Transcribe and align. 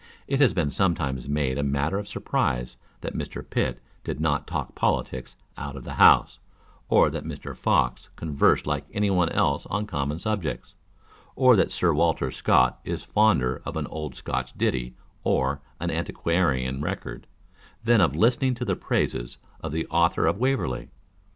It 0.27 0.39
has 0.39 0.51
been 0.55 0.71
sometimes 0.71 1.29
made 1.29 1.59
a 1.59 1.63
matter 1.63 1.99
of 1.99 2.07
surprise 2.07 2.75
that 3.01 3.13
Mr. 3.13 3.47
Pitt 3.47 3.79
did 4.03 4.19
not 4.19 4.47
talk 4.47 4.73
politics 4.73 5.35
out 5.59 5.75
of 5.75 5.83
the 5.83 5.93
House; 6.01 6.39
or 6.89 7.11
that 7.11 7.23
Mr. 7.23 7.55
Fox 7.55 8.09
conversed 8.15 8.65
like 8.65 8.87
any 8.91 9.11
one 9.11 9.29
else 9.29 9.67
on 9.67 9.85
common 9.85 10.17
subjects; 10.17 10.73
or 11.35 11.55
that 11.55 11.71
Sir 11.71 11.93
Walter 11.93 12.31
Scott 12.31 12.79
is 12.83 13.03
fonder 13.03 13.61
of 13.63 13.77
an 13.77 13.85
old 13.85 14.15
Scotch 14.15 14.57
ditty 14.57 14.95
or 15.23 15.61
antiquarian 15.79 16.81
record, 16.81 17.27
than 17.83 18.01
of 18.01 18.15
listening 18.15 18.55
to 18.55 18.65
the 18.65 18.75
praises 18.75 19.37
of 19.59 19.71
the 19.71 19.85
Author 19.91 20.25
of 20.25 20.39
Waverley. 20.39 20.89